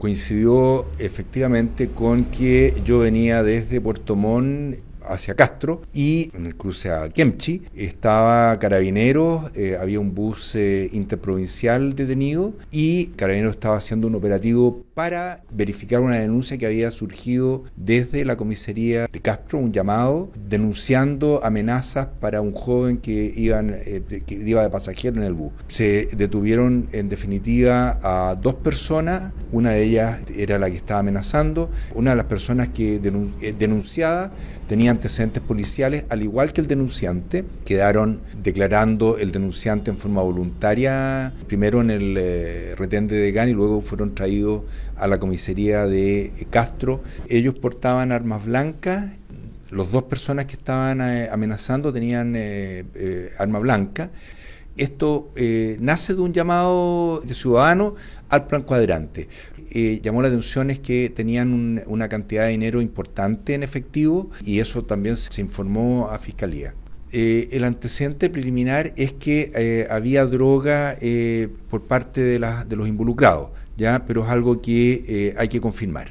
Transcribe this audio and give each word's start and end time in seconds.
Coincidió 0.00 0.86
efectivamente 0.98 1.90
con 1.90 2.24
que 2.24 2.74
yo 2.86 3.00
venía 3.00 3.42
desde 3.42 3.82
Puerto 3.82 4.16
Montt 4.16 4.78
hacia 5.06 5.34
Castro 5.34 5.82
y 5.92 6.30
en 6.34 6.46
el 6.46 6.56
cruce 6.56 6.90
a 6.90 7.08
Kemchi 7.08 7.62
estaba 7.74 8.58
Carabineros, 8.58 9.50
eh, 9.54 9.76
había 9.80 10.00
un 10.00 10.14
bus 10.14 10.54
eh, 10.54 10.88
interprovincial 10.92 11.94
detenido 11.94 12.54
y 12.70 13.06
Carabineros 13.08 13.54
estaba 13.54 13.76
haciendo 13.76 14.06
un 14.06 14.14
operativo 14.14 14.84
para 14.94 15.42
verificar 15.50 16.00
una 16.00 16.16
denuncia 16.16 16.58
que 16.58 16.66
había 16.66 16.90
surgido 16.90 17.64
desde 17.76 18.24
la 18.24 18.36
comisaría 18.36 19.06
de 19.06 19.20
Castro, 19.20 19.58
un 19.58 19.72
llamado 19.72 20.30
denunciando 20.48 21.40
amenazas 21.42 22.08
para 22.20 22.40
un 22.40 22.52
joven 22.52 22.98
que, 22.98 23.32
iban, 23.34 23.74
eh, 23.74 24.22
que 24.26 24.34
iba 24.34 24.62
de 24.62 24.70
pasajero 24.70 25.16
en 25.16 25.22
el 25.22 25.34
bus. 25.34 25.52
Se 25.68 26.08
detuvieron 26.16 26.88
en 26.92 27.08
definitiva 27.08 27.98
a 28.02 28.34
dos 28.34 28.54
personas, 28.54 29.32
una 29.52 29.70
de 29.70 29.84
ellas 29.84 30.20
era 30.36 30.58
la 30.58 30.70
que 30.70 30.76
estaba 30.76 31.00
amenazando, 31.00 31.70
una 31.94 32.10
de 32.10 32.16
las 32.16 32.26
personas 32.26 32.68
que 32.68 32.98
denunciada 32.98 34.32
tenía 34.68 34.90
antecedentes 35.00 35.42
policiales, 35.42 36.04
al 36.10 36.22
igual 36.22 36.52
que 36.52 36.60
el 36.60 36.66
denunciante, 36.66 37.46
quedaron 37.64 38.20
declarando 38.42 39.16
el 39.16 39.32
denunciante 39.32 39.90
en 39.90 39.96
forma 39.96 40.20
voluntaria, 40.20 41.32
primero 41.46 41.80
en 41.80 41.90
el 41.90 42.16
eh, 42.18 42.74
retén 42.76 43.06
de 43.06 43.18
Degan 43.18 43.48
y 43.48 43.54
luego 43.54 43.80
fueron 43.80 44.14
traídos 44.14 44.64
a 44.96 45.06
la 45.06 45.18
comisaría 45.18 45.86
de 45.86 46.32
Castro. 46.50 47.02
Ellos 47.30 47.54
portaban 47.54 48.12
armas 48.12 48.44
blancas 48.44 49.06
los 49.70 49.92
dos 49.92 50.02
personas 50.02 50.46
que 50.46 50.54
estaban 50.54 51.00
eh, 51.00 51.28
amenazando 51.30 51.92
tenían 51.92 52.34
eh, 52.36 52.84
arma 53.38 53.60
blanca. 53.60 54.10
Esto 54.76 55.32
nace 55.78 56.14
de 56.14 56.20
un 56.20 56.32
llamado 56.32 57.20
de 57.20 57.34
ciudadano 57.34 57.96
al 58.28 58.46
plan 58.46 58.62
cuadrante. 58.62 59.28
Eh, 59.72 60.00
llamó 60.02 60.20
la 60.20 60.28
atención 60.28 60.70
es 60.70 60.80
que 60.80 61.12
tenían 61.14 61.82
una 61.86 62.08
cantidad 62.08 62.44
de 62.44 62.50
dinero 62.50 62.80
importante 62.80 63.54
en 63.54 63.62
efectivo 63.62 64.30
y 64.44 64.58
eso 64.58 64.84
también 64.84 65.16
se 65.16 65.40
informó 65.40 66.08
a 66.10 66.18
Fiscalía. 66.18 66.74
Eh, 67.12 67.48
el 67.52 67.64
antecedente 67.64 68.30
preliminar 68.30 68.92
es 68.96 69.12
que 69.12 69.52
eh, 69.54 69.86
había 69.90 70.26
droga 70.26 70.96
por 71.68 71.82
parte 71.82 72.20
de, 72.22 72.38
de 72.66 72.76
los 72.76 72.88
involucrados, 72.88 73.50
¿ya? 73.76 74.04
pero 74.06 74.24
es 74.24 74.30
algo 74.30 74.60
que 74.60 75.34
hay 75.36 75.48
que 75.48 75.60
confirmar. 75.60 76.08